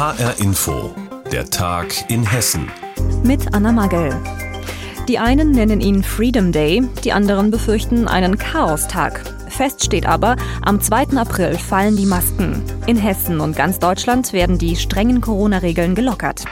HR 0.00 0.40
Info, 0.40 0.94
der 1.30 1.50
Tag 1.50 2.10
in 2.10 2.22
Hessen. 2.22 2.70
Mit 3.22 3.52
Anna 3.52 3.70
Magel. 3.70 4.16
Die 5.08 5.18
einen 5.18 5.50
nennen 5.50 5.82
ihn 5.82 6.02
Freedom 6.02 6.52
Day, 6.52 6.88
die 7.04 7.12
anderen 7.12 7.50
befürchten 7.50 8.08
einen 8.08 8.38
Chaostag. 8.38 9.20
Fest 9.50 9.84
steht 9.84 10.06
aber, 10.06 10.36
am 10.62 10.80
2. 10.80 11.18
April 11.18 11.58
fallen 11.58 11.96
die 11.96 12.06
Masken. 12.06 12.62
In 12.86 12.96
Hessen 12.96 13.40
und 13.40 13.54
ganz 13.54 13.78
Deutschland 13.78 14.32
werden 14.32 14.56
die 14.56 14.76
strengen 14.76 15.20
Corona-Regeln 15.20 15.94
gelockert. 15.94 16.46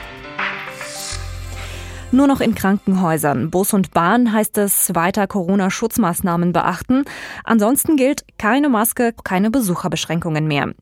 Nur 2.11 2.25
noch 2.25 2.41
in 2.41 2.55
Krankenhäusern, 2.55 3.51
Bus 3.51 3.71
und 3.71 3.91
Bahn 3.91 4.33
heißt 4.33 4.57
es 4.57 4.95
weiter 4.95 5.27
Corona-Schutzmaßnahmen 5.27 6.53
beachten. 6.53 7.05
Ansonsten 7.43 7.97
gilt 7.97 8.25
keine 8.39 8.67
Maske, 8.67 9.13
keine 9.23 9.51
Besucherbeschränkungen 9.51 10.47
mehr. 10.47 10.73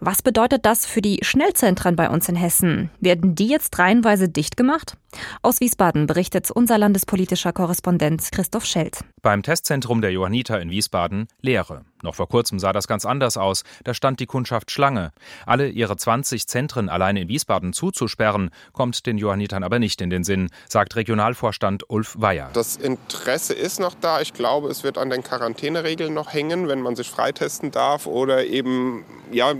Was 0.00 0.20
bedeutet 0.20 0.66
das 0.66 0.84
für 0.84 1.00
die 1.00 1.20
Schnellzentren 1.22 1.96
bei 1.96 2.10
uns 2.10 2.28
in 2.28 2.36
Hessen? 2.36 2.90
Werden 3.00 3.34
die 3.34 3.46
jetzt 3.46 3.78
reihenweise 3.78 4.28
dicht 4.28 4.58
gemacht? 4.58 4.98
Aus 5.42 5.60
Wiesbaden 5.60 6.06
berichtet 6.06 6.50
unser 6.50 6.78
landespolitischer 6.78 7.52
Korrespondent 7.52 8.22
Christoph 8.32 8.64
Schelt. 8.64 9.00
Beim 9.22 9.42
Testzentrum 9.42 10.00
der 10.00 10.12
Johanniter 10.12 10.60
in 10.60 10.70
Wiesbaden 10.70 11.28
Leere. 11.40 11.84
Noch 12.02 12.14
vor 12.14 12.28
kurzem 12.28 12.58
sah 12.58 12.72
das 12.72 12.86
ganz 12.86 13.04
anders 13.04 13.36
aus. 13.36 13.64
Da 13.84 13.94
stand 13.94 14.20
die 14.20 14.26
Kundschaft 14.26 14.70
Schlange. 14.70 15.12
Alle 15.46 15.68
ihre 15.68 15.96
20 15.96 16.46
Zentren 16.46 16.88
allein 16.88 17.16
in 17.16 17.28
Wiesbaden 17.28 17.72
zuzusperren, 17.72 18.50
kommt 18.72 19.06
den 19.06 19.18
Johannitern 19.18 19.64
aber 19.64 19.78
nicht 19.78 20.00
in 20.00 20.10
den 20.10 20.22
Sinn, 20.22 20.50
sagt 20.68 20.96
Regionalvorstand 20.96 21.88
Ulf 21.88 22.14
Weyer. 22.18 22.50
Das 22.52 22.76
Interesse 22.76 23.54
ist 23.54 23.80
noch 23.80 23.94
da. 23.94 24.20
Ich 24.20 24.34
glaube, 24.34 24.68
es 24.68 24.84
wird 24.84 24.98
an 24.98 25.10
den 25.10 25.22
Quarantäneregeln 25.22 26.12
noch 26.12 26.32
hängen, 26.32 26.68
wenn 26.68 26.80
man 26.80 26.96
sich 26.96 27.10
freitesten 27.10 27.70
darf 27.70 28.06
oder 28.06 28.44
eben 28.44 29.04
ja, 29.30 29.52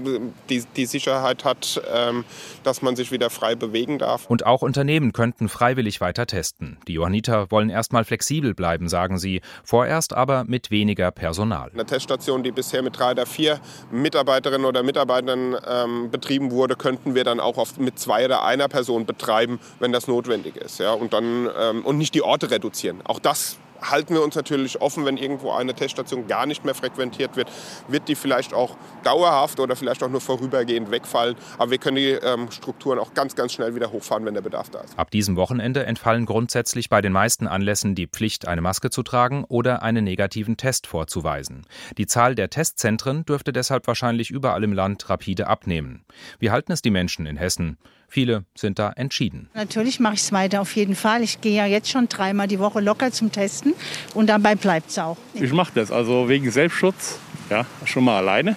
die, 0.48 0.64
die 0.76 0.86
Sicherheit 0.86 1.44
hat, 1.44 1.80
ähm, 1.92 2.24
dass 2.62 2.82
man 2.82 2.96
sich 2.96 3.12
wieder 3.12 3.30
frei 3.30 3.54
bewegen 3.54 3.98
darf. 3.98 4.26
Und 4.26 4.46
auch 4.46 4.62
Unternehmen 4.62 5.12
könnten 5.12 5.48
freiwillig 5.48 6.00
weiter 6.00 6.26
testen. 6.26 6.78
Die 6.88 6.94
Johanniter 6.94 7.50
wollen 7.50 7.70
erstmal 7.70 8.04
flexibel 8.04 8.54
bleiben, 8.54 8.88
sagen 8.88 9.18
sie. 9.18 9.40
Vorerst 9.64 10.12
aber 10.12 10.44
mit 10.44 10.70
weniger 10.70 11.10
Personal. 11.10 11.70
Eine 11.72 11.86
Teststation, 11.86 12.42
die 12.42 12.52
bisher 12.52 12.82
mit 12.82 12.98
drei 12.98 13.12
oder 13.12 13.26
vier 13.26 13.60
Mitarbeiterinnen 13.90 14.66
oder 14.66 14.82
Mitarbeitern 14.82 15.56
ähm, 15.66 16.10
betrieben 16.10 16.50
wurde, 16.50 16.76
könnten 16.76 17.14
wir 17.14 17.24
dann 17.24 17.40
auch 17.40 17.56
oft 17.56 17.78
mit 17.78 17.98
zwei 17.98 18.24
oder 18.24 18.44
einer 18.44 18.68
Person 18.68 19.06
betreiben, 19.06 19.60
wenn 19.78 19.92
das 19.92 20.08
notwendig 20.08 20.56
ist. 20.56 20.78
Ja? 20.80 20.92
Und, 20.92 21.12
dann, 21.12 21.48
ähm, 21.58 21.84
und 21.84 21.98
nicht 21.98 22.14
die 22.14 22.22
Orte 22.22 22.50
reduzieren. 22.50 23.00
Auch 23.04 23.18
das 23.18 23.58
halten 23.80 24.14
wir 24.14 24.22
uns 24.22 24.34
natürlich 24.34 24.80
offen, 24.80 25.04
wenn 25.04 25.16
irgendwo 25.16 25.52
eine 25.52 25.74
Teststation 25.74 26.26
gar 26.26 26.46
nicht 26.46 26.64
mehr 26.64 26.74
frequentiert 26.74 27.36
wird, 27.36 27.50
wird 27.88 28.08
die 28.08 28.14
vielleicht 28.14 28.54
auch 28.54 28.76
dauerhaft 29.04 29.60
oder 29.60 29.76
vielleicht 29.76 30.02
auch 30.02 30.08
nur 30.08 30.20
vorübergehend 30.20 30.90
wegfallen. 30.90 31.36
Aber 31.58 31.70
wir 31.70 31.78
können 31.78 31.96
die 31.96 32.10
ähm, 32.10 32.50
Strukturen 32.50 32.98
auch 32.98 33.14
ganz, 33.14 33.34
ganz 33.34 33.52
schnell 33.52 33.74
wieder 33.74 33.92
hochfahren, 33.92 34.24
wenn 34.24 34.34
der 34.34 34.42
Bedarf 34.42 34.70
da 34.70 34.80
ist. 34.80 34.98
Ab 34.98 35.10
diesem 35.10 35.36
Wochenende 35.36 35.84
entfallen 35.84 36.26
grundsätzlich 36.26 36.88
bei 36.88 37.00
den 37.00 37.12
meisten 37.12 37.46
Anlässen 37.46 37.94
die 37.94 38.06
Pflicht, 38.06 38.48
eine 38.48 38.60
Maske 38.60 38.90
zu 38.90 39.02
tragen 39.02 39.44
oder 39.44 39.82
einen 39.82 40.04
negativen 40.04 40.56
Test 40.56 40.86
vorzuweisen. 40.86 41.66
Die 41.98 42.06
Zahl 42.06 42.34
der 42.34 42.50
Testzentren 42.50 43.24
dürfte 43.24 43.52
deshalb 43.52 43.86
wahrscheinlich 43.86 44.30
überall 44.30 44.64
im 44.64 44.72
Land 44.72 45.08
rapide 45.08 45.46
abnehmen. 45.46 46.04
Wie 46.38 46.50
halten 46.50 46.72
es 46.72 46.82
die 46.82 46.90
Menschen 46.90 47.26
in 47.26 47.36
Hessen? 47.36 47.78
Viele 48.08 48.44
sind 48.54 48.78
da 48.78 48.92
entschieden. 48.92 49.48
Natürlich 49.54 50.00
mache 50.00 50.14
ich 50.14 50.20
es 50.20 50.32
weiter 50.32 50.60
auf 50.60 50.74
jeden 50.76 50.94
Fall. 50.94 51.22
Ich 51.22 51.40
gehe 51.40 51.56
ja 51.56 51.66
jetzt 51.66 51.90
schon 51.90 52.08
dreimal 52.08 52.46
die 52.48 52.58
Woche 52.58 52.80
locker 52.80 53.10
zum 53.12 53.32
Testen 53.32 53.74
und 54.14 54.28
dabei 54.28 54.54
bleibt 54.54 54.90
es 54.90 54.98
auch. 54.98 55.16
Ich 55.34 55.52
mache 55.52 55.72
das 55.74 55.90
also 55.90 56.28
wegen 56.28 56.50
Selbstschutz, 56.50 57.18
ja, 57.50 57.66
schon 57.84 58.04
mal 58.04 58.18
alleine. 58.18 58.56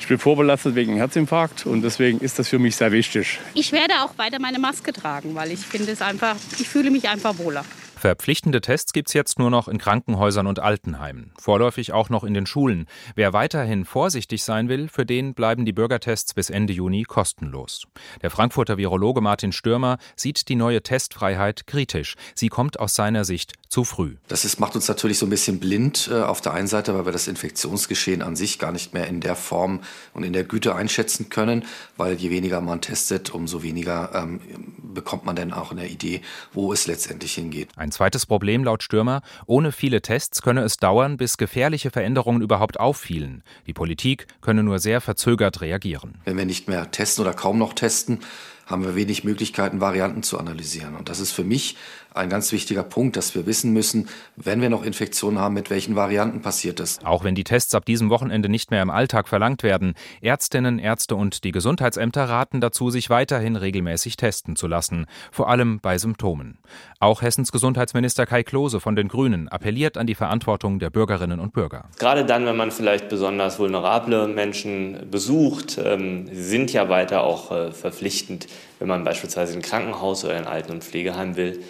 Ich 0.00 0.08
bin 0.08 0.18
vorbelastet 0.18 0.74
wegen 0.74 0.96
Herzinfarkt 0.96 1.64
und 1.64 1.82
deswegen 1.82 2.20
ist 2.20 2.38
das 2.38 2.48
für 2.48 2.58
mich 2.58 2.76
sehr 2.76 2.92
wichtig. 2.92 3.38
Ich 3.54 3.72
werde 3.72 3.94
auch 4.02 4.18
weiter 4.18 4.38
meine 4.38 4.58
Maske 4.58 4.92
tragen, 4.92 5.34
weil 5.34 5.50
ich 5.50 5.60
finde 5.60 5.90
es 5.92 6.02
einfach, 6.02 6.36
ich 6.58 6.68
fühle 6.68 6.90
mich 6.90 7.08
einfach 7.08 7.38
wohler. 7.38 7.64
Verpflichtende 8.04 8.60
Tests 8.60 8.92
gibt 8.92 9.08
es 9.08 9.14
jetzt 9.14 9.38
nur 9.38 9.48
noch 9.48 9.66
in 9.66 9.78
Krankenhäusern 9.78 10.46
und 10.46 10.58
Altenheimen, 10.58 11.32
vorläufig 11.40 11.94
auch 11.94 12.10
noch 12.10 12.22
in 12.22 12.34
den 12.34 12.44
Schulen. 12.44 12.84
Wer 13.14 13.32
weiterhin 13.32 13.86
vorsichtig 13.86 14.44
sein 14.44 14.68
will, 14.68 14.88
für 14.88 15.06
den 15.06 15.32
bleiben 15.32 15.64
die 15.64 15.72
Bürgertests 15.72 16.34
bis 16.34 16.50
Ende 16.50 16.74
Juni 16.74 17.04
kostenlos. 17.04 17.86
Der 18.20 18.28
Frankfurter 18.28 18.76
Virologe 18.76 19.22
Martin 19.22 19.52
Stürmer 19.52 19.96
sieht 20.16 20.50
die 20.50 20.54
neue 20.54 20.82
Testfreiheit 20.82 21.66
kritisch. 21.66 22.16
Sie 22.34 22.50
kommt 22.50 22.78
aus 22.78 22.94
seiner 22.94 23.24
Sicht 23.24 23.54
zu 23.74 23.82
früh. 23.82 24.14
Das 24.28 24.44
ist, 24.44 24.60
macht 24.60 24.76
uns 24.76 24.86
natürlich 24.86 25.18
so 25.18 25.26
ein 25.26 25.30
bisschen 25.30 25.58
blind 25.58 26.08
äh, 26.08 26.22
auf 26.22 26.40
der 26.40 26.54
einen 26.54 26.68
Seite, 26.68 26.94
weil 26.94 27.06
wir 27.06 27.12
das 27.12 27.26
Infektionsgeschehen 27.26 28.22
an 28.22 28.36
sich 28.36 28.60
gar 28.60 28.70
nicht 28.70 28.94
mehr 28.94 29.08
in 29.08 29.20
der 29.20 29.34
Form 29.34 29.80
und 30.12 30.22
in 30.22 30.32
der 30.32 30.44
Güte 30.44 30.76
einschätzen 30.76 31.28
können, 31.28 31.64
weil 31.96 32.14
je 32.14 32.30
weniger 32.30 32.60
man 32.60 32.80
testet, 32.80 33.34
umso 33.34 33.64
weniger 33.64 34.14
ähm, 34.14 34.40
bekommt 34.78 35.24
man 35.24 35.34
dann 35.34 35.52
auch 35.52 35.72
eine 35.72 35.88
Idee, 35.88 36.20
wo 36.52 36.72
es 36.72 36.86
letztendlich 36.86 37.34
hingeht. 37.34 37.70
Ein 37.74 37.90
zweites 37.90 38.26
Problem 38.26 38.62
laut 38.62 38.84
Stürmer, 38.84 39.22
ohne 39.46 39.72
viele 39.72 40.02
Tests 40.02 40.40
könne 40.40 40.62
es 40.62 40.76
dauern, 40.76 41.16
bis 41.16 41.36
gefährliche 41.36 41.90
Veränderungen 41.90 42.42
überhaupt 42.42 42.78
auffielen. 42.78 43.42
Die 43.66 43.72
Politik 43.74 44.28
könne 44.40 44.62
nur 44.62 44.78
sehr 44.78 45.00
verzögert 45.00 45.62
reagieren. 45.62 46.20
Wenn 46.24 46.36
wir 46.36 46.46
nicht 46.46 46.68
mehr 46.68 46.92
testen 46.92 47.24
oder 47.24 47.34
kaum 47.34 47.58
noch 47.58 47.72
testen, 47.72 48.20
haben 48.66 48.84
wir 48.84 48.94
wenig 48.94 49.24
Möglichkeiten, 49.24 49.80
Varianten 49.80 50.22
zu 50.22 50.38
analysieren. 50.38 50.96
Und 50.96 51.08
das 51.08 51.20
ist 51.20 51.32
für 51.32 51.44
mich 51.44 51.76
ein 52.14 52.28
ganz 52.28 52.52
wichtiger 52.52 52.84
Punkt, 52.84 53.16
dass 53.16 53.34
wir 53.34 53.44
wissen 53.44 53.72
müssen, 53.72 54.08
wenn 54.36 54.60
wir 54.60 54.70
noch 54.70 54.84
Infektionen 54.84 55.38
haben, 55.38 55.54
mit 55.54 55.68
welchen 55.68 55.96
Varianten 55.96 56.42
passiert 56.42 56.78
es. 56.78 57.04
Auch 57.04 57.24
wenn 57.24 57.34
die 57.34 57.44
Tests 57.44 57.74
ab 57.74 57.84
diesem 57.84 58.08
Wochenende 58.08 58.48
nicht 58.48 58.70
mehr 58.70 58.82
im 58.82 58.90
Alltag 58.90 59.28
verlangt 59.28 59.64
werden, 59.64 59.94
Ärztinnen, 60.20 60.78
Ärzte 60.78 61.16
und 61.16 61.42
die 61.42 61.50
Gesundheitsämter 61.50 62.28
raten 62.28 62.60
dazu, 62.60 62.90
sich 62.90 63.10
weiterhin 63.10 63.56
regelmäßig 63.56 64.16
testen 64.16 64.54
zu 64.54 64.68
lassen, 64.68 65.06
vor 65.32 65.48
allem 65.48 65.80
bei 65.80 65.98
Symptomen. 65.98 66.58
Auch 67.00 67.20
Hessens 67.20 67.50
Gesundheitsminister 67.50 68.26
Kai 68.26 68.44
Klose 68.44 68.78
von 68.78 68.94
den 68.94 69.08
Grünen 69.08 69.48
appelliert 69.48 69.98
an 69.98 70.06
die 70.06 70.14
Verantwortung 70.14 70.78
der 70.78 70.90
Bürgerinnen 70.90 71.40
und 71.40 71.52
Bürger. 71.52 71.86
Gerade 71.98 72.24
dann, 72.24 72.46
wenn 72.46 72.56
man 72.56 72.70
vielleicht 72.70 73.08
besonders 73.08 73.58
vulnerable 73.58 74.28
Menschen 74.28 75.10
besucht, 75.10 75.78
ähm, 75.82 76.28
sind 76.32 76.72
ja 76.72 76.88
weiter 76.88 77.24
auch 77.24 77.50
äh, 77.50 77.72
verpflichtend 77.72 78.46
wenn 78.78 78.88
man 78.88 79.04
beispielsweise 79.04 79.54
ein 79.54 79.62
Krankenhaus 79.62 80.24
oder 80.24 80.34
ein 80.34 80.46
Alten- 80.46 80.72
und 80.72 80.84
Pflegeheim 80.84 81.36
will. 81.36 81.62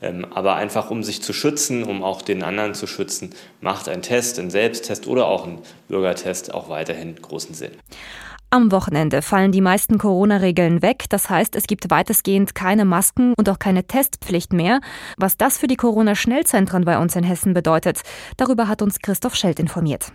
Ähm, 0.00 0.26
aber 0.32 0.54
einfach 0.54 0.90
um 0.90 1.02
sich 1.02 1.22
zu 1.22 1.32
schützen, 1.32 1.84
um 1.84 2.02
auch 2.02 2.22
den 2.22 2.42
anderen 2.42 2.74
zu 2.74 2.86
schützen, 2.86 3.30
macht 3.60 3.88
ein 3.88 4.02
Test, 4.02 4.38
ein 4.38 4.50
Selbsttest 4.50 5.06
oder 5.06 5.26
auch 5.26 5.46
ein 5.46 5.58
Bürgertest 5.88 6.54
auch 6.54 6.68
weiterhin 6.68 7.16
großen 7.16 7.54
Sinn. 7.54 7.72
Am 8.54 8.70
Wochenende 8.70 9.22
fallen 9.22 9.50
die 9.50 9.62
meisten 9.62 9.96
Corona-Regeln 9.96 10.82
weg. 10.82 11.04
Das 11.08 11.30
heißt, 11.30 11.56
es 11.56 11.64
gibt 11.64 11.88
weitestgehend 11.88 12.54
keine 12.54 12.84
Masken 12.84 13.32
und 13.38 13.48
auch 13.48 13.58
keine 13.58 13.86
Testpflicht 13.86 14.52
mehr. 14.52 14.80
Was 15.16 15.38
das 15.38 15.56
für 15.56 15.68
die 15.68 15.76
Corona-Schnellzentren 15.76 16.84
bei 16.84 16.98
uns 16.98 17.16
in 17.16 17.24
Hessen 17.24 17.54
bedeutet, 17.54 18.02
darüber 18.36 18.68
hat 18.68 18.82
uns 18.82 18.98
Christoph 18.98 19.36
Schelt 19.36 19.58
informiert. 19.58 20.12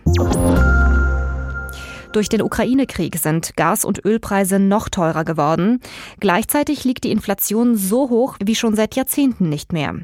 Durch 2.12 2.28
den 2.28 2.42
Ukraine-Krieg 2.42 3.16
sind 3.18 3.54
Gas- 3.56 3.84
und 3.84 4.04
Ölpreise 4.04 4.58
noch 4.58 4.88
teurer 4.88 5.24
geworden. 5.24 5.80
Gleichzeitig 6.20 6.84
liegt 6.84 7.04
die 7.04 7.10
Inflation 7.10 7.76
so 7.76 8.08
hoch 8.08 8.36
wie 8.42 8.54
schon 8.54 8.74
seit 8.74 8.96
Jahrzehnten 8.96 9.48
nicht 9.48 9.72
mehr. 9.72 9.94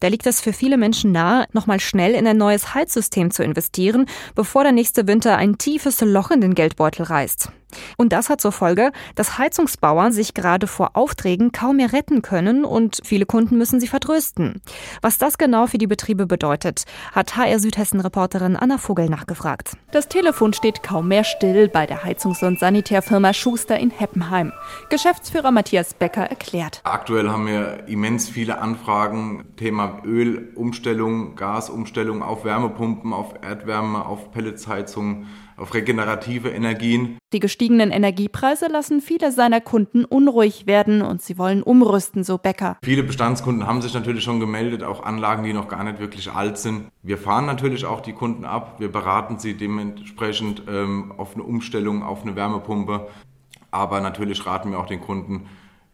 Da 0.00 0.08
liegt 0.08 0.26
es 0.26 0.40
für 0.40 0.52
viele 0.52 0.76
Menschen 0.76 1.12
nahe, 1.12 1.46
nochmal 1.52 1.80
schnell 1.80 2.14
in 2.14 2.26
ein 2.26 2.36
neues 2.36 2.74
Heizsystem 2.74 3.30
zu 3.30 3.42
investieren, 3.42 4.06
bevor 4.34 4.62
der 4.62 4.72
nächste 4.72 5.06
Winter 5.06 5.36
ein 5.36 5.58
tiefes 5.58 6.00
Loch 6.00 6.30
in 6.30 6.40
den 6.40 6.54
Geldbeutel 6.54 7.04
reißt. 7.04 7.50
Und 7.96 8.12
das 8.12 8.28
hat 8.28 8.40
zur 8.40 8.52
Folge, 8.52 8.92
dass 9.14 9.38
Heizungsbauern 9.38 10.12
sich 10.12 10.34
gerade 10.34 10.66
vor 10.66 10.90
Aufträgen 10.94 11.52
kaum 11.52 11.76
mehr 11.76 11.92
retten 11.92 12.22
können 12.22 12.64
und 12.64 13.00
viele 13.04 13.26
Kunden 13.26 13.58
müssen 13.58 13.80
sie 13.80 13.86
vertrösten. 13.88 14.60
Was 15.00 15.18
das 15.18 15.38
genau 15.38 15.66
für 15.66 15.78
die 15.78 15.86
Betriebe 15.86 16.26
bedeutet, 16.26 16.84
hat 17.12 17.36
HR 17.36 17.58
Südhessen-Reporterin 17.58 18.56
Anna 18.56 18.78
Vogel 18.78 19.08
nachgefragt. 19.08 19.76
Das 19.92 20.08
Telefon 20.08 20.52
steht 20.52 20.82
kaum 20.82 21.08
mehr 21.08 21.24
still 21.24 21.68
bei 21.68 21.86
der 21.86 22.04
Heizungs- 22.04 22.44
und 22.44 22.58
Sanitärfirma 22.58 23.32
Schuster 23.32 23.78
in 23.78 23.90
Heppenheim. 23.90 24.52
Geschäftsführer 24.90 25.50
Matthias 25.50 25.94
Becker 25.94 26.24
erklärt. 26.24 26.80
Aktuell 26.84 27.28
haben 27.28 27.46
wir 27.46 27.84
immens 27.86 28.28
viele 28.28 28.58
Anfragen 28.58 29.44
Thema 29.62 30.02
Ölumstellung, 30.04 31.36
Gasumstellung 31.36 32.20
auf 32.20 32.44
Wärmepumpen, 32.44 33.12
auf 33.12 33.34
Erdwärme, 33.42 34.04
auf 34.04 34.32
Pelletsheizung, 34.32 35.26
auf 35.56 35.72
regenerative 35.72 36.48
Energien. 36.48 37.16
Die 37.32 37.38
gestiegenen 37.38 37.92
Energiepreise 37.92 38.66
lassen 38.66 39.00
viele 39.00 39.30
seiner 39.30 39.60
Kunden 39.60 40.04
unruhig 40.04 40.66
werden 40.66 41.00
und 41.00 41.22
sie 41.22 41.38
wollen 41.38 41.62
umrüsten, 41.62 42.24
so 42.24 42.38
Becker. 42.38 42.76
Viele 42.82 43.04
Bestandskunden 43.04 43.64
haben 43.64 43.82
sich 43.82 43.94
natürlich 43.94 44.24
schon 44.24 44.40
gemeldet, 44.40 44.82
auch 44.82 45.04
Anlagen, 45.04 45.44
die 45.44 45.52
noch 45.52 45.68
gar 45.68 45.84
nicht 45.84 46.00
wirklich 46.00 46.32
alt 46.32 46.58
sind. 46.58 46.88
Wir 47.04 47.16
fahren 47.16 47.46
natürlich 47.46 47.84
auch 47.84 48.00
die 48.00 48.14
Kunden 48.14 48.44
ab, 48.44 48.80
wir 48.80 48.90
beraten 48.90 49.38
sie 49.38 49.54
dementsprechend 49.56 50.64
ähm, 50.68 51.12
auf 51.16 51.34
eine 51.34 51.44
Umstellung 51.44 52.02
auf 52.02 52.22
eine 52.22 52.34
Wärmepumpe. 52.34 53.06
Aber 53.70 54.00
natürlich 54.00 54.44
raten 54.44 54.72
wir 54.72 54.80
auch 54.80 54.86
den 54.86 55.00
Kunden, 55.00 55.46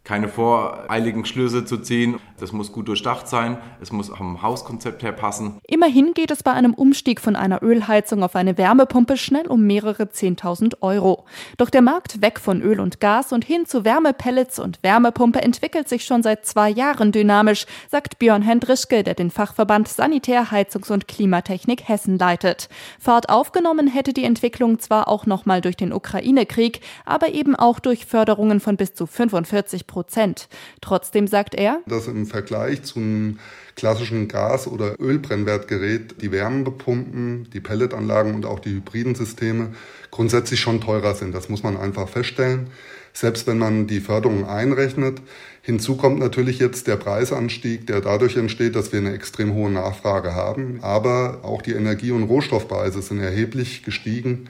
keine 0.08 0.28
voreiligen 0.28 1.26
Schlüsse 1.26 1.66
zu 1.66 1.76
ziehen. 1.76 2.18
Das 2.40 2.52
muss 2.52 2.72
gut 2.72 2.88
durchdacht 2.88 3.28
sein, 3.28 3.58
es 3.82 3.92
muss 3.92 4.08
vom 4.08 4.40
Hauskonzept 4.40 5.02
her 5.02 5.12
passen. 5.12 5.58
Immerhin 5.66 6.14
geht 6.14 6.30
es 6.30 6.42
bei 6.42 6.52
einem 6.52 6.72
Umstieg 6.72 7.20
von 7.20 7.36
einer 7.36 7.62
Ölheizung 7.62 8.22
auf 8.22 8.34
eine 8.34 8.56
Wärmepumpe 8.56 9.18
schnell 9.18 9.46
um 9.46 9.66
mehrere 9.66 10.04
10.000 10.04 10.80
Euro. 10.80 11.26
Doch 11.58 11.68
der 11.68 11.82
Markt 11.82 12.22
weg 12.22 12.40
von 12.40 12.62
Öl 12.62 12.80
und 12.80 13.00
Gas 13.00 13.34
und 13.34 13.44
hin 13.44 13.66
zu 13.66 13.84
Wärmepellets 13.84 14.58
und 14.58 14.82
Wärmepumpe 14.82 15.42
entwickelt 15.42 15.90
sich 15.90 16.06
schon 16.06 16.22
seit 16.22 16.46
zwei 16.46 16.70
Jahren 16.70 17.12
dynamisch, 17.12 17.66
sagt 17.90 18.18
Björn 18.18 18.40
Hendrischke, 18.40 19.04
der 19.04 19.12
den 19.12 19.30
Fachverband 19.30 19.88
Sanitär, 19.88 20.50
Heizungs- 20.50 20.90
und 20.90 21.06
Klimatechnik 21.06 21.86
Hessen 21.86 22.16
leitet. 22.16 22.70
Fahrt 22.98 23.28
aufgenommen 23.28 23.88
hätte 23.88 24.14
die 24.14 24.24
Entwicklung 24.24 24.78
zwar 24.78 25.06
auch 25.08 25.26
nochmal 25.26 25.60
durch 25.60 25.76
den 25.76 25.92
Ukraine-Krieg, 25.92 26.80
aber 27.04 27.34
eben 27.34 27.54
auch 27.54 27.78
durch 27.78 28.06
Förderungen 28.06 28.60
von 28.60 28.78
bis 28.78 28.94
zu 28.94 29.04
45 29.04 29.86
Prozent. 29.86 29.97
Prozent. 29.98 30.48
Trotzdem 30.80 31.26
sagt 31.26 31.56
er, 31.56 31.80
dass 31.86 32.06
im 32.06 32.24
Vergleich 32.24 32.84
zum 32.84 33.40
klassischen 33.74 34.28
Gas- 34.28 34.68
oder 34.68 34.94
Ölbrennwertgerät 35.00 36.22
die 36.22 36.30
Wärmepumpen, 36.30 37.50
die 37.52 37.58
Pelletanlagen 37.58 38.36
und 38.36 38.46
auch 38.46 38.60
die 38.60 38.70
hybriden 38.70 39.16
Systeme 39.16 39.70
grundsätzlich 40.12 40.60
schon 40.60 40.80
teurer 40.80 41.16
sind. 41.16 41.34
Das 41.34 41.48
muss 41.48 41.64
man 41.64 41.76
einfach 41.76 42.08
feststellen. 42.08 42.68
Selbst 43.12 43.48
wenn 43.48 43.58
man 43.58 43.88
die 43.88 43.98
Förderung 43.98 44.46
einrechnet. 44.46 45.20
Hinzu 45.62 45.96
kommt 45.96 46.20
natürlich 46.20 46.60
jetzt 46.60 46.86
der 46.86 46.94
Preisanstieg, 46.94 47.88
der 47.88 48.00
dadurch 48.00 48.36
entsteht, 48.36 48.76
dass 48.76 48.92
wir 48.92 49.00
eine 49.00 49.14
extrem 49.14 49.52
hohe 49.52 49.70
Nachfrage 49.70 50.36
haben. 50.36 50.78
Aber 50.82 51.40
auch 51.42 51.60
die 51.60 51.72
Energie- 51.72 52.12
und 52.12 52.22
Rohstoffpreise 52.22 53.02
sind 53.02 53.18
erheblich 53.18 53.82
gestiegen 53.82 54.48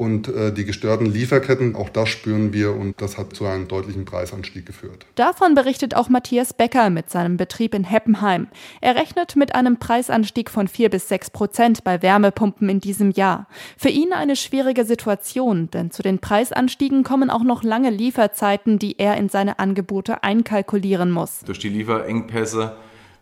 und 0.00 0.28
äh, 0.28 0.50
die 0.50 0.64
gestörten 0.64 1.04
Lieferketten, 1.04 1.76
auch 1.76 1.90
das 1.90 2.08
spüren 2.08 2.54
wir 2.54 2.74
und 2.74 3.02
das 3.02 3.18
hat 3.18 3.36
zu 3.36 3.44
einem 3.44 3.68
deutlichen 3.68 4.06
Preisanstieg 4.06 4.64
geführt. 4.64 5.04
Davon 5.14 5.54
berichtet 5.54 5.94
auch 5.94 6.08
Matthias 6.08 6.54
Becker 6.54 6.88
mit 6.88 7.10
seinem 7.10 7.36
Betrieb 7.36 7.74
in 7.74 7.84
Heppenheim. 7.84 8.48
Er 8.80 8.96
rechnet 8.96 9.36
mit 9.36 9.54
einem 9.54 9.76
Preisanstieg 9.76 10.50
von 10.50 10.68
4 10.68 10.88
bis 10.88 11.08
6 11.10 11.30
Prozent 11.30 11.84
bei 11.84 12.00
Wärmepumpen 12.00 12.70
in 12.70 12.80
diesem 12.80 13.10
Jahr. 13.10 13.46
Für 13.76 13.90
ihn 13.90 14.14
eine 14.14 14.36
schwierige 14.36 14.86
Situation, 14.86 15.70
denn 15.70 15.90
zu 15.90 16.02
den 16.02 16.18
Preisanstiegen 16.18 17.04
kommen 17.04 17.28
auch 17.28 17.44
noch 17.44 17.62
lange 17.62 17.90
Lieferzeiten, 17.90 18.78
die 18.78 18.98
er 18.98 19.18
in 19.18 19.28
seine 19.28 19.58
Angebote 19.58 20.22
einkalkulieren 20.22 21.10
muss. 21.10 21.40
Durch 21.40 21.58
die 21.58 21.68
Lieferengpässe 21.68 22.74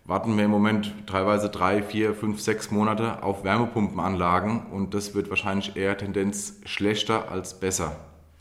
warten 0.08 0.36
wir 0.38 0.46
im 0.46 0.50
Moment 0.50 0.94
teilweise 1.06 1.50
drei, 1.50 1.82
vier, 1.82 2.14
fünf, 2.14 2.40
sechs 2.40 2.70
Monate 2.70 3.22
auf 3.22 3.44
Wärmepumpenanlagen 3.44 4.62
und 4.72 4.94
das 4.94 5.14
wird 5.14 5.28
wahrscheinlich 5.28 5.76
eher 5.76 5.98
Tendenz 5.98 6.62
schlechter 6.64 7.30
als 7.30 7.60
besser. 7.60 7.94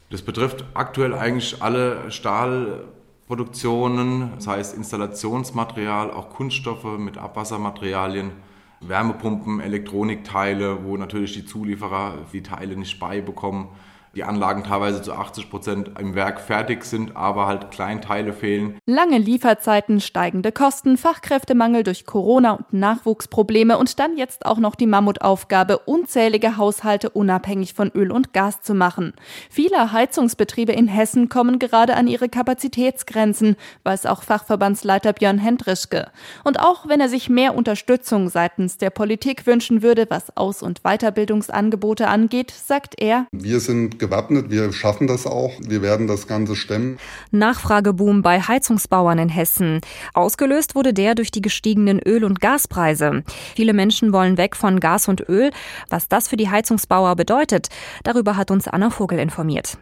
Das 0.10 0.22
betrifft 0.22 0.64
aktuell 0.74 1.14
eigentlich 1.14 1.62
alle 1.62 2.10
Stahlproduktionen, 2.10 4.32
das 4.36 4.48
heißt 4.48 4.78
Installationsmaterial, 4.78 6.10
auch 6.10 6.30
Kunststoffe 6.30 6.98
mit 6.98 7.18
Abwassermaterialien, 7.18 8.32
Wärmepumpen, 8.80 9.60
Elektronikteile, 9.60 10.86
wo 10.86 10.96
natürlich 10.96 11.34
die 11.34 11.46
Zulieferer 11.46 12.20
die 12.32 12.44
Teile 12.44 12.78
nicht 12.78 12.98
beibekommen 12.98 13.68
die 14.16 14.24
Anlagen 14.24 14.64
teilweise 14.64 15.02
zu 15.02 15.14
80 15.14 15.50
Prozent 15.50 15.92
im 16.00 16.16
Werk 16.16 16.42
fertig 16.42 16.84
sind, 16.86 17.16
aber 17.16 17.48
halt 17.48 17.72
Kleinteile 17.72 18.34
fehlen. 18.34 18.78
Lange 18.86 19.18
Lieferzeiten, 19.18 20.00
steigende 20.00 20.52
Kosten, 20.52 20.98
Fachkräftemangel 20.98 21.84
durch 21.84 22.06
Corona 22.06 22.54
und 22.54 22.74
Nachwuchsprobleme 22.74 23.78
und 23.78 24.00
dann 24.00 24.18
jetzt 24.18 24.46
auch 24.46 24.58
noch 24.58 24.76
die 24.76 24.88
Mammutaufgabe, 24.88 25.80
unzählige 25.80 26.58
Haushalte 26.58 27.10
unabhängig 27.10 27.74
von 27.74 27.92
Öl 27.94 28.12
und 28.12 28.34
Gas 28.34 28.62
zu 28.62 28.74
machen. 28.74 29.14
Viele 29.50 29.92
Heizungsbetriebe 29.92 30.72
in 30.72 30.88
Hessen 30.88 31.30
kommen 31.30 31.60
gerade 31.60 31.96
an 31.96 32.08
ihre 32.08 32.30
Kapazitätsgrenzen, 32.30 33.56
weiß 33.84 34.06
auch 34.06 34.24
Fachverbandsleiter 34.24 35.14
Björn 35.14 35.38
Hendrischke. 35.38 36.12
Und 36.44 36.60
auch 36.60 36.88
wenn 36.88 37.00
er 37.00 37.10
sich 37.10 37.30
mehr 37.30 37.56
Unterstützung 37.56 38.30
seitens 38.30 38.78
der 38.78 38.90
Politik 38.90 39.46
wünschen 39.46 39.82
würde, 39.82 40.08
was 40.10 40.36
Aus- 40.36 40.64
und 40.64 40.82
Weiterbildungsangebote 40.84 42.08
angeht, 42.08 42.52
sagt 42.52 42.96
er, 42.98 43.28
wir 43.32 43.60
sind 43.60 43.97
gewappnet. 44.00 44.50
Wir 44.50 44.72
schaffen 44.74 45.08
das 45.08 45.26
auch. 45.26 45.52
Wir 45.60 45.82
werden 45.82 46.08
das 46.08 46.28
Ganze 46.28 46.56
stemmen. 46.56 46.98
Nachfrageboom 47.32 48.22
bei 48.22 48.42
Heizungsbauern 48.42 49.20
in 49.20 49.30
Hessen. 49.30 49.82
Ausgelöst 50.14 50.76
wurde 50.76 50.94
der 50.94 51.16
durch 51.16 51.32
die 51.32 51.42
gestiegenen 51.42 52.00
Öl- 52.00 52.24
und 52.24 52.42
Gaspreise. 52.42 53.24
Viele 53.56 53.74
Menschen 53.74 54.14
wollen 54.14 54.38
weg 54.38 54.56
von 54.56 54.80
Gas 54.80 55.08
und 55.08 55.28
Öl. 55.28 55.52
Was 55.90 56.08
das 56.08 56.28
für 56.28 56.38
die 56.38 56.50
Heizungsbauer 56.50 57.16
bedeutet, 57.16 57.68
darüber 58.04 58.38
hat 58.38 58.52
uns 58.52 58.68
Anna 58.68 58.90
Vogel 58.90 59.20
informiert. 59.20 59.78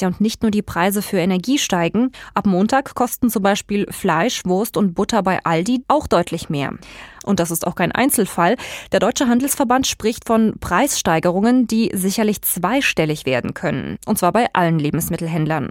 Ja, 0.00 0.08
und 0.08 0.20
nicht 0.20 0.42
nur 0.42 0.50
die 0.50 0.62
Preise 0.62 1.02
für 1.02 1.18
Energie 1.18 1.58
steigen. 1.58 2.12
Ab 2.34 2.46
Montag 2.46 2.94
kosten 2.94 3.30
zum 3.30 3.42
Beispiel 3.42 3.86
Fleisch, 3.90 4.44
Wurst 4.44 4.76
und 4.76 4.94
Butter 4.94 5.22
bei 5.22 5.44
Aldi 5.44 5.84
auch 5.88 6.06
deutlich 6.06 6.48
mehr. 6.48 6.72
Und 7.24 7.40
das 7.40 7.50
ist 7.50 7.66
auch 7.66 7.74
kein 7.74 7.92
Einzelfall. 7.92 8.56
Der 8.90 9.00
Deutsche 9.00 9.28
Handelsverband 9.28 9.86
spricht 9.86 10.26
von 10.26 10.54
Preissteigerungen, 10.60 11.66
die 11.66 11.90
sicherlich 11.94 12.42
zweistellig 12.42 13.26
werden 13.26 13.54
können. 13.54 13.98
Und 14.06 14.18
zwar 14.18 14.32
bei 14.32 14.48
allen 14.52 14.78
Lebensmittelhändlern. 14.78 15.70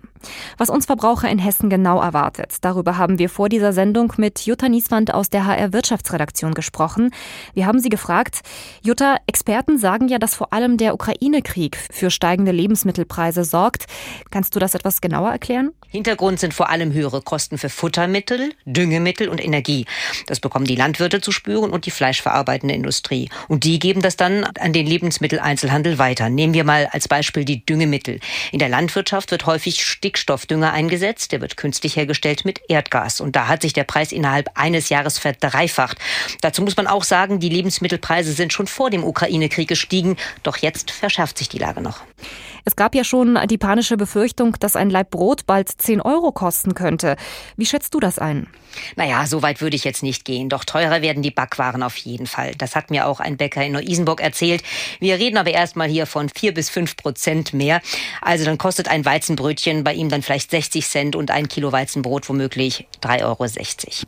Was 0.58 0.70
uns 0.70 0.86
Verbraucher 0.86 1.30
in 1.30 1.40
Hessen 1.40 1.70
genau 1.70 2.00
erwartet, 2.00 2.58
darüber 2.62 2.98
haben 2.98 3.20
wir 3.20 3.30
vor 3.30 3.50
dieser 3.50 3.74
Sendung 3.74 4.14
mit 4.18 4.46
Jutta 4.46 4.70
Nieswand 4.70 5.14
aus 5.14 5.30
der 5.30 5.46
HR 5.46 5.74
Wirtschaftsredaktion 5.74 6.54
gesprochen. 6.54 7.12
Wir 7.54 7.66
haben 7.66 7.80
sie 7.80 7.90
gefragt, 7.90 8.42
Jutta, 8.82 9.18
Experten 9.28 9.78
sagen 9.78 10.08
ja, 10.08 10.20
dass 10.20 10.36
vor 10.36 10.54
allem 10.54 10.78
der 10.78 10.94
Ukraine-Krieg 10.94 11.78
für 11.92 12.12
steigende 12.12 12.52
Lebensmittelpreise 12.52 13.44
sorgt. 13.44 13.88
Kannst 14.30 14.56
du 14.56 14.60
das 14.60 14.76
etwas 14.76 15.02
genauer 15.02 15.32
erklären? 15.32 15.72
Hintergrund 15.90 16.40
sind 16.40 16.54
vor 16.54 16.70
allem 16.70 16.94
höhere 16.94 17.22
Kosten 17.22 17.58
für 17.58 17.70
Futtermittel, 17.70 18.54
Düngemittel 18.66 19.28
und 19.28 19.44
Energie. 19.44 19.86
Das 20.28 20.40
bekommen 20.40 20.66
die 20.66 20.76
Landwirte 20.76 21.20
zu 21.20 21.34
spüren 21.34 21.72
und 21.72 21.86
die 21.86 21.92
fleischverarbeitende 21.92 22.74
Industrie. 22.74 23.30
Und 23.50 23.66
die 23.66 23.78
geben 23.78 24.02
das 24.02 24.16
dann 24.16 24.46
an 24.46 24.72
den 24.72 24.88
Lebensmitteleinzelhandel 24.88 25.98
weiter. 25.98 26.30
Nehmen 26.30 26.54
wir 26.54 26.64
mal 26.64 26.88
als 26.92 27.10
Beispiel 27.10 27.44
die 27.44 27.66
Düngemittel. 27.66 28.22
In 28.54 28.60
der 28.60 28.70
Landwirtschaft 28.70 29.32
wird 29.32 29.46
häufig 29.46 29.84
Stickstoffdünger 29.84 30.72
eingesetzt. 30.72 31.34
Der 31.34 31.42
wird 31.42 31.58
künstlich 31.58 31.98
hergestellt 31.98 32.46
mit 32.46 32.62
Erdgas. 32.70 33.20
Und 33.20 33.36
da 33.36 33.50
hat 33.50 33.62
sich 33.62 33.74
der 33.74 33.84
Preis 33.84 34.14
innerhalb 34.14 34.50
eines 34.56 34.88
Jahres 34.88 35.20
verdreifacht. 35.20 35.98
Dazu 36.40 36.62
muss 36.62 36.78
man 36.78 36.88
auch 36.88 37.04
sagen, 37.04 37.42
die 37.42 37.50
Lebensmittelpreise 37.50 38.32
sind 38.32 38.54
schon 38.54 38.68
vor 38.68 38.90
dem 38.90 39.04
Ukraine-Krieg 39.04 39.68
gestiegen. 39.68 40.16
Doch 40.44 40.58
jetzt 40.58 40.92
verschärft 40.92 41.38
sich 41.38 41.50
die 41.50 41.60
Lage 41.60 41.82
noch. 41.82 42.02
Es 42.64 42.76
gab 42.76 42.94
ja 42.94 43.04
schon 43.04 43.40
die 43.48 43.58
panische 43.58 43.98
Befürchtung, 44.02 44.56
dass 44.60 44.76
ein 44.76 44.90
Laib 44.90 45.12
Brot 45.12 45.46
bald 45.46 45.70
10 45.70 46.02
Euro 46.02 46.32
kosten 46.32 46.74
könnte. 46.74 47.18
Wie 47.56 47.68
schätzt 47.68 47.94
du 47.94 48.00
das 48.00 48.18
ein? 48.18 48.48
Naja, 48.96 49.26
so 49.28 49.42
weit 49.42 49.62
würde 49.62 49.76
ich 49.76 49.84
jetzt 49.84 50.02
nicht 50.02 50.26
gehen. 50.26 50.50
Doch 50.50 50.64
teurer 50.64 51.02
werden 51.02 51.22
die 51.22 51.30
Backwaren 51.30 51.84
auf 51.84 51.98
jeden 51.98 52.26
Fall. 52.26 52.54
Das 52.58 52.76
hat 52.76 52.90
mir 52.90 53.06
auch 53.06 53.20
ein 53.20 53.38
Bäcker 53.38 53.64
in 53.64 53.74
Neu-Isenburg 53.74 54.22
erzählt. 54.22 54.64
Wir 55.00 55.20
reden 55.20 55.38
aber 55.38 55.52
erstmal 55.52 55.88
hier 55.88 56.06
von 56.06 56.30
4 56.30 56.54
bis 56.54 56.70
5 56.70 56.98
Prozent 56.98 57.54
mehr. 57.54 57.82
Also 58.22 58.46
dann 58.46 58.58
kostet 58.58 58.88
ein 58.88 59.06
Weizenbrötchen 59.06 59.84
bei 59.84 59.94
ihm 59.94 60.10
dann 60.10 60.22
vielleicht 60.22 60.52
60 60.52 60.88
Cent 60.88 61.16
und 61.16 61.32
ein 61.32 61.48
Kilo 61.48 61.72
Weizenbrot 61.72 62.28
womöglich 62.30 62.88
3,60 63.04 63.24
Euro. 63.24 63.48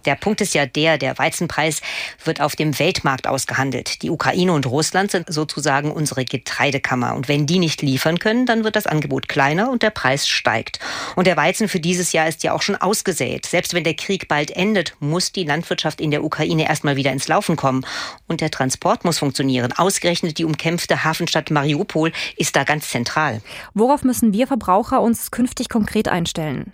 Der 0.05 0.15
Punkt 0.15 0.41
ist 0.41 0.53
ja 0.53 0.65
der, 0.65 0.97
der 0.97 1.17
Weizenpreis 1.17 1.81
wird 2.23 2.41
auf 2.41 2.55
dem 2.55 2.77
Weltmarkt 2.79 3.27
ausgehandelt. 3.27 4.01
Die 4.01 4.09
Ukraine 4.09 4.53
und 4.53 4.65
Russland 4.65 5.11
sind 5.11 5.31
sozusagen 5.31 5.91
unsere 5.91 6.25
Getreidekammer. 6.25 7.15
Und 7.15 7.27
wenn 7.27 7.45
die 7.45 7.59
nicht 7.59 7.81
liefern 7.81 8.17
können, 8.17 8.45
dann 8.45 8.63
wird 8.63 8.75
das 8.75 8.87
Angebot 8.87 9.27
kleiner 9.27 9.69
und 9.69 9.82
der 9.83 9.91
Preis 9.91 10.27
steigt. 10.27 10.79
Und 11.15 11.27
der 11.27 11.37
Weizen 11.37 11.67
für 11.67 11.79
dieses 11.79 12.11
Jahr 12.11 12.27
ist 12.27 12.43
ja 12.43 12.53
auch 12.53 12.61
schon 12.61 12.75
ausgesät. 12.75 13.45
Selbst 13.45 13.73
wenn 13.73 13.83
der 13.83 13.93
Krieg 13.93 14.27
bald 14.27 14.51
endet, 14.51 14.95
muss 14.99 15.31
die 15.31 15.43
Landwirtschaft 15.43 16.01
in 16.01 16.11
der 16.11 16.23
Ukraine 16.23 16.67
erstmal 16.67 16.95
wieder 16.95 17.11
ins 17.11 17.27
Laufen 17.27 17.55
kommen. 17.55 17.85
Und 18.27 18.41
der 18.41 18.51
Transport 18.51 19.05
muss 19.05 19.19
funktionieren. 19.19 19.73
Ausgerechnet 19.73 20.37
die 20.37 20.45
umkämpfte 20.45 21.03
Hafenstadt 21.03 21.51
Mariupol 21.51 22.11
ist 22.37 22.55
da 22.55 22.63
ganz 22.63 22.89
zentral. 22.89 23.41
Worauf 23.73 24.03
müssen 24.03 24.33
wir 24.33 24.47
Verbraucher 24.47 25.01
uns 25.01 25.31
künftig 25.31 25.69
konkret 25.69 26.07
einstellen? 26.07 26.71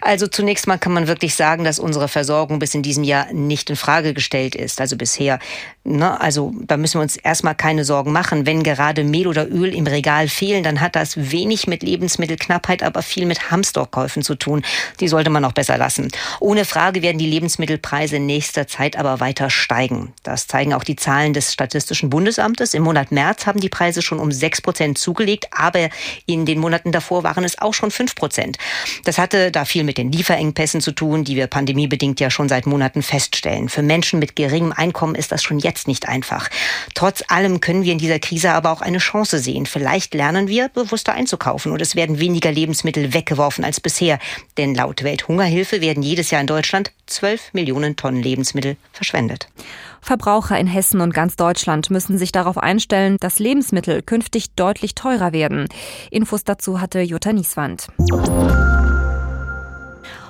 Also 0.00 0.26
zunächst 0.26 0.66
mal 0.66 0.78
kann 0.78 0.92
man 0.92 1.06
wirklich 1.06 1.34
sagen, 1.34 1.64
dass 1.64 1.78
unsere 1.78 2.08
Versorgung 2.08 2.58
bis 2.58 2.74
in 2.74 2.82
diesem 2.82 3.04
Jahr 3.04 3.32
nicht 3.32 3.70
in 3.70 3.76
Frage 3.76 4.14
gestellt 4.14 4.54
ist. 4.54 4.80
Also 4.80 4.96
bisher. 4.96 5.38
Ne? 5.84 6.20
Also 6.20 6.54
da 6.62 6.76
müssen 6.76 6.98
wir 6.98 7.02
uns 7.02 7.16
erstmal 7.16 7.54
keine 7.54 7.84
Sorgen 7.84 8.12
machen. 8.12 8.46
Wenn 8.46 8.62
gerade 8.62 9.04
Mehl 9.04 9.26
oder 9.26 9.48
Öl 9.48 9.74
im 9.74 9.86
Regal 9.86 10.28
fehlen, 10.28 10.64
dann 10.64 10.80
hat 10.80 10.96
das 10.96 11.30
wenig 11.30 11.66
mit 11.66 11.82
Lebensmittelknappheit, 12.46 12.82
aber 12.82 13.02
viel 13.02 13.26
mit 13.26 13.50
Hamsterkäufen 13.50 14.22
zu 14.22 14.34
tun. 14.34 14.62
Die 15.00 15.08
sollte 15.08 15.30
man 15.30 15.44
auch 15.44 15.52
besser 15.52 15.78
lassen. 15.78 16.08
Ohne 16.40 16.64
Frage 16.64 17.02
werden 17.02 17.18
die 17.18 17.26
Lebensmittelpreise 17.26 18.16
in 18.16 18.26
nächster 18.26 18.66
Zeit 18.66 18.96
aber 18.96 19.20
weiter 19.20 19.50
steigen. 19.50 20.12
Das 20.22 20.46
zeigen 20.46 20.72
auch 20.74 20.84
die 20.84 20.96
Zahlen 20.96 21.32
des 21.32 21.52
Statistischen 21.52 22.10
Bundesamtes. 22.10 22.74
Im 22.74 22.82
Monat 22.82 23.12
März 23.12 23.46
haben 23.46 23.60
die 23.60 23.68
Preise 23.68 24.02
schon 24.02 24.18
um 24.18 24.32
sechs 24.32 24.60
Prozent 24.60 24.98
zugelegt, 24.98 25.48
aber 25.50 25.88
in 26.26 26.46
den 26.46 26.58
Monaten 26.58 26.92
davor 26.92 27.22
waren 27.22 27.44
es 27.44 27.58
auch 27.58 27.74
schon 27.74 27.90
fünf 27.90 28.14
Prozent. 28.14 28.58
Das 29.04 29.18
hatte 29.18 29.50
da 29.50 29.64
viel 29.64 29.84
mit 29.84 29.98
den 29.98 30.12
Lieferengpässen 30.12 30.80
zu 30.80 30.92
tun, 30.92 31.24
die 31.24 31.36
wir 31.36 31.46
pandemiebedingt 31.46 32.20
ja 32.20 32.30
schon 32.30 32.48
seit 32.48 32.66
Monaten 32.66 33.02
feststellen. 33.02 33.68
Für 33.68 33.82
Menschen 33.82 34.18
mit 34.18 34.36
geringem 34.36 34.72
Einkommen 34.72 35.14
ist 35.14 35.32
das 35.32 35.42
schon 35.42 35.58
jetzt 35.58 35.88
nicht 35.88 36.08
einfach. 36.08 36.48
Trotz 36.94 37.24
allem 37.28 37.60
können 37.60 37.84
wir 37.84 37.92
in 37.92 37.98
dieser 37.98 38.18
Krise 38.18 38.52
aber 38.52 38.70
auch 38.70 38.80
eine 38.80 38.98
Chance 38.98 39.38
sehen. 39.38 39.66
Vielleicht 39.66 40.14
lernen 40.14 40.48
wir, 40.48 40.68
bewusster 40.68 41.12
einzukaufen 41.12 41.72
und 41.72 41.82
es 41.82 41.96
werden 41.96 42.18
weniger 42.18 42.35
Lebensmittel 42.44 43.14
weggeworfen 43.14 43.64
als 43.64 43.80
bisher. 43.80 44.18
Denn 44.56 44.74
laut 44.74 45.02
Welthungerhilfe 45.02 45.80
werden 45.80 46.02
jedes 46.02 46.30
Jahr 46.30 46.40
in 46.40 46.46
Deutschland 46.46 46.92
12 47.06 47.54
Millionen 47.54 47.96
Tonnen 47.96 48.22
Lebensmittel 48.22 48.76
verschwendet. 48.92 49.48
Verbraucher 50.00 50.58
in 50.58 50.66
Hessen 50.66 51.00
und 51.00 51.14
ganz 51.14 51.36
Deutschland 51.36 51.90
müssen 51.90 52.18
sich 52.18 52.32
darauf 52.32 52.58
einstellen, 52.58 53.16
dass 53.20 53.38
Lebensmittel 53.38 54.02
künftig 54.02 54.54
deutlich 54.54 54.94
teurer 54.94 55.32
werden. 55.32 55.68
Infos 56.10 56.44
dazu 56.44 56.80
hatte 56.80 57.00
Jutta 57.00 57.32
Nieswand. 57.32 57.88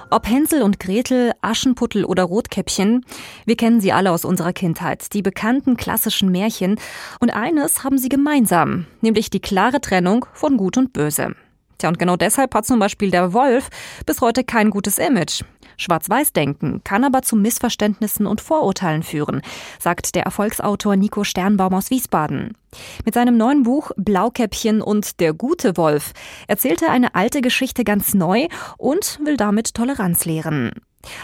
Ob 0.08 0.28
Hänsel 0.28 0.62
und 0.62 0.78
Gretel, 0.78 1.32
Aschenputtel 1.42 2.04
oder 2.04 2.22
Rotkäppchen, 2.22 3.04
wir 3.44 3.56
kennen 3.56 3.80
sie 3.80 3.92
alle 3.92 4.12
aus 4.12 4.24
unserer 4.24 4.52
Kindheit, 4.52 5.12
die 5.12 5.22
bekannten 5.22 5.76
klassischen 5.76 6.30
Märchen. 6.30 6.76
Und 7.18 7.30
eines 7.30 7.82
haben 7.82 7.98
sie 7.98 8.08
gemeinsam, 8.08 8.86
nämlich 9.00 9.30
die 9.30 9.40
klare 9.40 9.80
Trennung 9.80 10.26
von 10.32 10.56
Gut 10.56 10.78
und 10.78 10.92
Böse. 10.92 11.34
Tja, 11.78 11.88
und 11.88 11.98
genau 11.98 12.16
deshalb 12.16 12.54
hat 12.54 12.66
zum 12.66 12.78
Beispiel 12.78 13.10
der 13.10 13.32
Wolf 13.32 13.68
bis 14.06 14.20
heute 14.20 14.44
kein 14.44 14.70
gutes 14.70 14.98
Image. 14.98 15.42
Schwarz-Weiß-Denken 15.76 16.82
kann 16.84 17.04
aber 17.04 17.22
zu 17.22 17.36
Missverständnissen 17.36 18.26
und 18.26 18.40
Vorurteilen 18.40 19.02
führen, 19.02 19.42
sagt 19.78 20.14
der 20.14 20.22
Erfolgsautor 20.22 20.96
Nico 20.96 21.24
Sternbaum 21.24 21.74
aus 21.74 21.90
Wiesbaden. 21.90 22.56
Mit 23.04 23.14
seinem 23.14 23.36
neuen 23.36 23.62
Buch 23.62 23.90
Blaukäppchen 23.96 24.80
und 24.80 25.20
der 25.20 25.34
gute 25.34 25.76
Wolf 25.76 26.12
erzählt 26.46 26.82
er 26.82 26.92
eine 26.92 27.14
alte 27.14 27.40
Geschichte 27.40 27.84
ganz 27.84 28.14
neu 28.14 28.48
und 28.78 29.20
will 29.24 29.36
damit 29.36 29.74
Toleranz 29.74 30.24
lehren. 30.24 30.72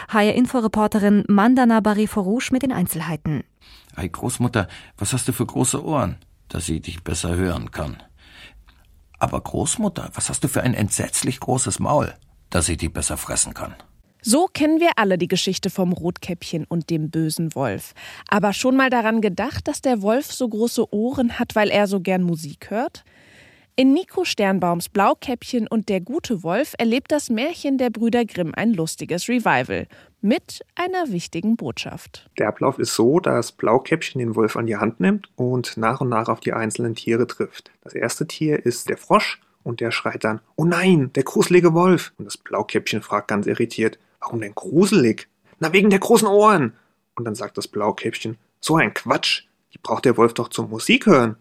HR 0.09 0.33
Inforeporterin 0.33 1.25
Mandana 1.27 1.79
Bariforouche 1.79 2.53
mit 2.53 2.63
den 2.63 2.71
Einzelheiten. 2.71 3.43
Hey 3.95 4.09
Großmutter, 4.09 4.67
was 4.97 5.13
hast 5.13 5.27
du 5.27 5.33
für 5.33 5.45
große 5.45 5.83
Ohren, 5.83 6.17
dass 6.47 6.65
sie 6.65 6.79
dich 6.79 7.03
besser 7.03 7.35
hören 7.35 7.71
kann? 7.71 7.97
Aber 9.23 9.39
Großmutter, 9.39 10.09
was 10.15 10.27
hast 10.27 10.43
du 10.43 10.49
für 10.49 10.63
ein 10.63 10.73
entsetzlich 10.73 11.39
großes 11.39 11.79
Maul, 11.79 12.13
dass 12.49 12.65
sie 12.65 12.75
dich 12.75 12.91
besser 12.91 13.15
fressen 13.15 13.53
kann? 13.53 13.73
So 14.21 14.47
kennen 14.47 14.81
wir 14.81 14.97
alle 14.97 15.17
die 15.17 15.29
Geschichte 15.29 15.69
vom 15.69 15.93
Rotkäppchen 15.93 16.65
und 16.65 16.89
dem 16.89 17.09
bösen 17.09 17.55
Wolf. 17.55 17.93
Aber 18.27 18.51
schon 18.51 18.75
mal 18.75 18.89
daran 18.89 19.21
gedacht, 19.21 19.69
dass 19.69 19.79
der 19.79 20.01
Wolf 20.01 20.29
so 20.33 20.49
große 20.49 20.93
Ohren 20.93 21.39
hat, 21.39 21.55
weil 21.55 21.69
er 21.69 21.87
so 21.87 22.01
gern 22.01 22.23
Musik 22.23 22.69
hört? 22.69 23.05
In 23.75 23.91
Nico 23.91 24.23
Sternbaums 24.23 24.87
Blaukäppchen 24.87 25.67
und 25.67 25.89
der 25.89 25.99
gute 25.99 26.43
Wolf 26.43 26.75
erlebt 26.77 27.11
das 27.11 27.31
Märchen 27.31 27.79
der 27.79 27.89
Brüder 27.89 28.23
Grimm 28.23 28.53
ein 28.55 28.71
lustiges 28.71 29.27
Revival 29.27 29.87
mit 30.21 30.63
einer 30.75 31.11
wichtigen 31.11 31.55
Botschaft. 31.55 32.29
Der 32.37 32.49
Ablauf 32.49 32.77
ist 32.77 32.93
so, 32.93 33.19
dass 33.19 33.51
Blaukäppchen 33.51 34.19
den 34.19 34.35
Wolf 34.35 34.57
an 34.57 34.67
die 34.67 34.77
Hand 34.77 34.99
nimmt 34.99 35.27
und 35.37 35.75
nach 35.75 36.01
und 36.01 36.09
nach 36.09 36.27
auf 36.29 36.39
die 36.39 36.53
einzelnen 36.53 36.93
Tiere 36.93 37.25
trifft. 37.25 37.71
Das 37.81 37.95
erste 37.95 38.27
Tier 38.27 38.63
ist 38.63 38.89
der 38.89 38.97
Frosch 38.97 39.41
und 39.63 39.79
der 39.79 39.89
schreit 39.89 40.23
dann: 40.23 40.41
Oh 40.55 40.65
nein, 40.65 41.09
der 41.15 41.23
gruselige 41.23 41.73
Wolf! 41.73 42.13
Und 42.19 42.25
das 42.25 42.37
Blaukäppchen 42.37 43.01
fragt 43.01 43.29
ganz 43.29 43.47
irritiert: 43.47 43.97
Warum 44.19 44.39
denn 44.39 44.53
gruselig? 44.53 45.27
Na, 45.57 45.73
wegen 45.73 45.89
der 45.89 45.97
großen 45.97 46.27
Ohren. 46.27 46.73
Und 47.15 47.25
dann 47.25 47.33
sagt 47.33 47.57
das 47.57 47.67
Blaukäppchen, 47.67 48.37
so 48.59 48.75
ein 48.75 48.93
Quatsch. 48.93 49.45
Die 49.73 49.79
braucht 49.79 50.05
der 50.05 50.15
Wolf 50.15 50.35
doch 50.35 50.49
zum 50.49 50.69
Musik 50.69 51.07
hören. 51.07 51.37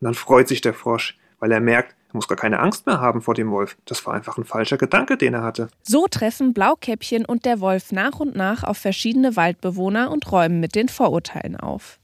Und 0.00 0.04
dann 0.04 0.14
freut 0.14 0.48
sich 0.48 0.60
der 0.60 0.74
Frosch, 0.74 1.16
weil 1.38 1.52
er 1.52 1.60
merkt, 1.60 1.94
er 2.10 2.16
muss 2.16 2.28
gar 2.28 2.36
keine 2.36 2.60
Angst 2.60 2.86
mehr 2.86 3.00
haben 3.00 3.20
vor 3.22 3.34
dem 3.34 3.50
Wolf. 3.50 3.76
Das 3.84 4.04
war 4.06 4.14
einfach 4.14 4.38
ein 4.38 4.44
falscher 4.44 4.78
Gedanke, 4.78 5.16
den 5.16 5.34
er 5.34 5.42
hatte. 5.42 5.68
So 5.82 6.06
treffen 6.08 6.54
Blaukäppchen 6.54 7.24
und 7.24 7.44
der 7.44 7.60
Wolf 7.60 7.92
nach 7.92 8.20
und 8.20 8.36
nach 8.36 8.64
auf 8.64 8.78
verschiedene 8.78 9.36
Waldbewohner 9.36 10.10
und 10.10 10.30
räumen 10.30 10.60
mit 10.60 10.74
den 10.74 10.88
Vorurteilen 10.88 11.56
auf. 11.56 11.98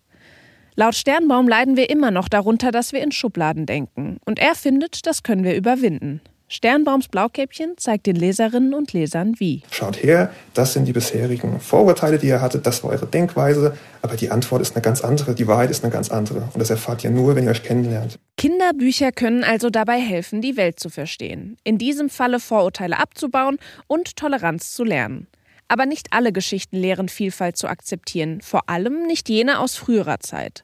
Laut 0.75 0.95
Sternbaum 0.95 1.49
leiden 1.49 1.77
wir 1.77 1.91
immer 1.91 2.11
noch 2.11 2.29
darunter, 2.29 2.71
dass 2.71 2.93
wir 2.93 3.03
in 3.03 3.13
Schubladen 3.13 3.67
denken. 3.67 4.19
Und 4.25 4.39
er 4.39 4.55
findet, 4.55 5.07
das 5.07 5.23
können 5.23 5.45
wir 5.45 5.55
überwinden. 5.55 6.23
Sternbaums 6.55 7.09
Blaukäppchen 7.09 7.79
zeigt 7.79 8.05
den 8.07 8.15
Leserinnen 8.15 8.75
und 8.75 8.93
Lesern 8.93 9.41
wie. 9.41 9.63
Schaut 9.71 10.03
her, 10.03 10.31
das 10.53 10.75
sind 10.75 10.85
die 10.85 10.93
bisherigen 10.93 11.59
Vorurteile, 11.61 12.19
die 12.19 12.27
ihr 12.27 12.43
hattet, 12.43 12.67
das 12.67 12.85
war 12.85 12.91
eure 12.91 13.07
Denkweise, 13.07 13.75
aber 14.03 14.17
die 14.17 14.31
Antwort 14.31 14.61
ist 14.61 14.77
eine 14.77 14.83
ganz 14.83 15.01
andere, 15.01 15.35
die 15.35 15.47
Wahrheit 15.47 15.71
ist 15.71 15.83
eine 15.83 15.91
ganz 15.91 16.11
andere. 16.11 16.51
Und 16.53 16.59
das 16.59 16.69
erfahrt 16.69 17.05
ihr 17.05 17.11
nur, 17.11 17.37
wenn 17.37 17.45
ihr 17.45 17.51
euch 17.53 17.63
kennenlernt. 17.63 18.19
Kinderbücher 18.37 19.13
können 19.13 19.45
also 19.45 19.71
dabei 19.71 19.99
helfen, 19.99 20.43
die 20.43 20.59
Welt 20.59 20.79
zu 20.79 20.91
verstehen. 20.91 21.57
In 21.65 21.79
diesem 21.79 22.11
Falle 22.11 22.39
Vorurteile 22.39 22.99
abzubauen 22.99 23.57
und 23.87 24.17
Toleranz 24.17 24.75
zu 24.75 24.85
lernen. 24.85 25.29
Aber 25.69 25.87
nicht 25.87 26.09
alle 26.11 26.33
Geschichten 26.33 26.77
lehren 26.77 27.09
Vielfalt 27.09 27.57
zu 27.57 27.67
akzeptieren, 27.67 28.43
vor 28.43 28.69
allem 28.69 29.07
nicht 29.07 29.31
jene 29.31 29.59
aus 29.59 29.77
früherer 29.77 30.21
Zeit. 30.21 30.61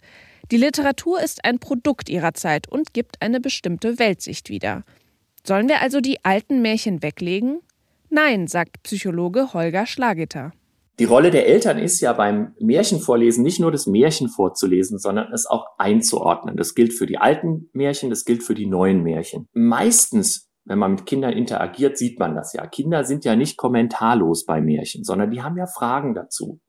Die 0.51 0.59
Literatur 0.59 1.23
ist 1.23 1.45
ein 1.45 1.59
Produkt 1.59 2.11
ihrer 2.11 2.35
Zeit 2.35 2.69
und 2.69 2.95
gibt 2.95 3.23
eine 3.23 3.41
bestimmte 3.41 3.99
Weltsicht 3.99 4.51
wieder. 4.51 4.83
Sollen 5.49 5.71
wir 5.71 5.81
also 5.81 6.03
die 6.03 6.23
alten 6.27 6.61
Märchen 6.61 7.03
weglegen? 7.03 7.61
Nein, 8.11 8.49
sagt 8.49 8.83
Psychologe 8.83 9.55
Holger 9.55 9.87
Schlageter. 9.87 10.53
Die 10.99 11.07
Rolle 11.07 11.31
der 11.31 11.47
Eltern 11.47 11.79
ist 11.79 12.03
ja 12.03 12.13
beim 12.13 12.55
Märchenvorlesen 12.61 13.45
nicht 13.45 13.59
nur 13.59 13.73
das 13.73 13.87
Märchen 13.87 14.29
vorzulesen, 14.29 14.99
sondern 14.99 15.33
es 15.33 15.47
auch 15.47 15.65
einzuordnen. 15.79 16.59
Das 16.59 16.75
gilt 16.75 16.93
für 16.93 17.07
die 17.07 17.17
alten 17.17 17.71
Märchen, 17.73 18.11
das 18.11 18.27
gilt 18.27 18.43
für 18.43 18.55
die 18.55 18.67
neuen 18.67 19.03
Märchen. 19.03 19.49
Meistens, 19.55 20.51
wenn 20.67 20.79
man 20.79 20.91
mit 20.91 21.07
Kindern 21.07 21.33
interagiert, 21.33 21.97
sieht 21.97 22.19
man 22.19 22.35
das 22.35 22.53
ja. 22.53 22.67
Kinder 22.67 23.05
sind 23.05 23.25
ja 23.25 23.35
nicht 23.35 23.57
kommentarlos 23.57 24.45
bei 24.45 24.61
Märchen, 24.61 25.03
sondern 25.03 25.31
die 25.31 25.41
haben 25.41 25.57
ja 25.57 25.67
Fragen 25.67 26.15
dazu. 26.15 26.61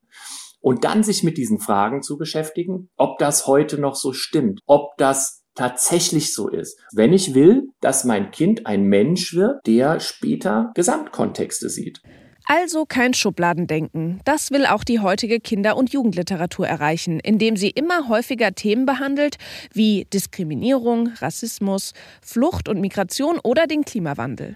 Und 0.62 0.86
dann 0.86 1.04
sich 1.04 1.22
mit 1.24 1.38
diesen 1.38 1.60
Fragen 1.60 2.02
zu 2.02 2.18
beschäftigen, 2.18 2.90
ob 2.96 3.18
das 3.18 3.46
heute 3.46 3.78
noch 3.78 3.96
so 3.96 4.14
stimmt, 4.14 4.62
ob 4.66 4.96
das 4.96 5.39
tatsächlich 5.60 6.34
so 6.34 6.48
ist. 6.48 6.80
Wenn 6.94 7.12
ich 7.12 7.34
will, 7.36 7.68
dass 7.82 8.06
mein 8.06 8.32
Kind 8.32 8.66
ein 8.66 8.86
Mensch 8.86 9.36
wird, 9.36 9.68
der 9.68 10.00
später 10.00 10.72
Gesamtkontexte 10.74 11.70
sieht. 11.70 12.02
Also 12.46 12.86
kein 12.86 13.14
Schubladendenken. 13.14 14.22
Das 14.24 14.52
will 14.52 14.66
auch 14.66 14.84
die 14.84 15.02
heutige 15.02 15.40
Kinder- 15.40 15.76
und 15.76 15.92
Jugendliteratur 15.92 16.66
erreichen, 16.66 17.20
indem 17.20 17.58
sie 17.58 17.70
immer 17.70 18.08
häufiger 18.08 18.54
Themen 18.54 18.86
behandelt 18.86 19.38
wie 19.74 20.08
Diskriminierung, 20.12 21.10
Rassismus, 21.20 21.94
Flucht 22.22 22.70
und 22.70 22.80
Migration 22.80 23.40
oder 23.44 23.68
den 23.68 23.84
Klimawandel. 23.84 24.56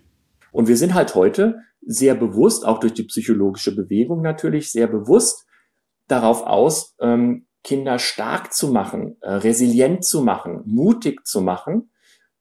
Und 0.52 0.68
wir 0.68 0.78
sind 0.78 0.94
halt 0.94 1.14
heute 1.16 1.60
sehr 1.86 2.16
bewusst, 2.16 2.66
auch 2.66 2.80
durch 2.80 2.94
die 2.94 3.04
psychologische 3.04 3.76
Bewegung 3.76 4.22
natürlich, 4.22 4.72
sehr 4.72 4.88
bewusst 4.88 5.46
darauf 6.08 6.44
aus, 6.44 6.96
ähm, 7.00 7.46
Kinder 7.64 8.00
stark 8.00 8.54
zu 8.54 8.72
machen, 8.72 9.18
äh, 9.22 9.32
resilient 9.32 10.04
zu 10.06 10.24
machen, 10.24 10.62
mutig 10.66 11.26
zu 11.26 11.42
machen. 11.42 11.92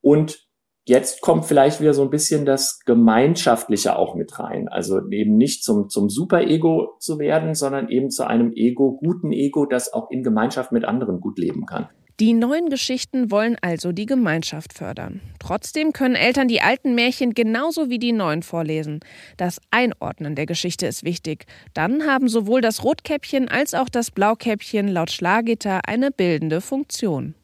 Und 0.01 0.47
jetzt 0.85 1.21
kommt 1.21 1.45
vielleicht 1.45 1.81
wieder 1.81 1.95
so 1.95 2.03
ein 2.03 2.11
bisschen 2.11 2.45
das 2.45 2.81
Gemeinschaftliche 2.85 3.97
auch 3.97 4.15
mit 4.15 4.39
rein. 4.39 4.69
Also 4.69 4.99
eben 5.11 5.37
nicht 5.37 5.63
zum, 5.63 5.89
zum 5.89 6.11
Super-Ego 6.11 6.97
zu 6.99 7.19
werden, 7.19 7.55
sondern 7.55 7.89
eben 7.89 8.11
zu 8.11 8.27
einem 8.27 8.53
Ego, 8.53 8.99
guten 8.99 9.33
Ego, 9.33 9.67
das 9.67 9.93
auch 9.93 10.11
in 10.11 10.23
Gemeinschaft 10.23 10.73
mit 10.73 10.85
anderen 10.85 11.21
gut 11.21 11.39
leben 11.39 11.67
kann. 11.67 11.89
Die 12.21 12.35
neuen 12.35 12.69
Geschichten 12.69 13.31
wollen 13.31 13.57
also 13.63 13.93
die 13.93 14.07
Gemeinschaft 14.07 14.75
fördern. 14.75 15.21
Trotzdem 15.39 15.93
können 15.93 16.15
Eltern 16.15 16.47
die 16.47 16.61
alten 16.61 16.95
Märchen 16.95 17.35
genauso 17.35 17.89
wie 17.89 17.99
die 17.99 18.13
neuen 18.13 18.43
vorlesen. 18.43 19.01
Das 19.39 19.61
Einordnen 19.71 20.35
der 20.35 20.47
Geschichte 20.47 20.87
ist 20.87 21.05
wichtig. 21.05 21.47
Dann 21.75 22.07
haben 22.07 22.29
sowohl 22.29 22.61
das 22.61 22.85
Rotkäppchen 22.85 23.49
als 23.49 23.75
auch 23.75 23.89
das 23.89 24.11
Blaukäppchen 24.11 24.89
laut 24.89 25.11
Schlagitter 25.11 25.81
eine 25.87 26.11
bildende 26.11 26.61
Funktion. 26.61 27.35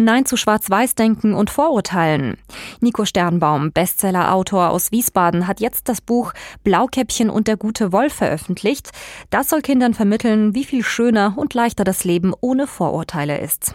Nein 0.00 0.26
zu 0.26 0.36
Schwarz-Weiß-Denken 0.36 1.34
und 1.34 1.50
Vorurteilen. 1.50 2.36
Nico 2.80 3.04
Sternbaum, 3.04 3.72
Bestseller-Autor 3.72 4.70
aus 4.70 4.92
Wiesbaden, 4.92 5.48
hat 5.48 5.60
jetzt 5.60 5.88
das 5.88 6.00
Buch 6.00 6.32
Blaukäppchen 6.62 7.30
und 7.30 7.48
der 7.48 7.56
gute 7.56 7.90
Wolf 7.90 8.14
veröffentlicht. 8.14 8.90
Das 9.30 9.48
soll 9.48 9.60
Kindern 9.60 9.94
vermitteln, 9.94 10.54
wie 10.54 10.64
viel 10.64 10.84
schöner 10.84 11.34
und 11.36 11.52
leichter 11.52 11.82
das 11.82 12.04
Leben 12.04 12.32
ohne 12.40 12.68
Vorurteile 12.68 13.38
ist. 13.38 13.74